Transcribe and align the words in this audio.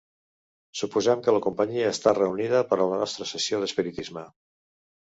Suposem 0.79 1.21
que 1.27 1.35
la 1.35 1.43
companyia 1.47 1.93
està 1.97 2.15
reunida 2.21 2.65
per 2.73 2.81
a 2.81 2.91
la 2.95 3.01
nostra 3.05 3.31
sessió 3.37 3.63
d'espiritisme. 3.63 4.29